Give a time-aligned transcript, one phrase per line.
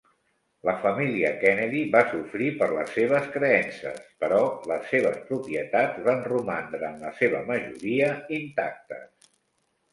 [0.67, 4.41] La família Kennedy va sofrir per les seves creences, però
[4.73, 9.33] les seves propietats van romandre en la seva majoria intactes.